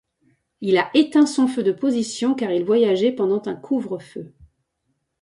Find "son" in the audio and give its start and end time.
1.27-1.45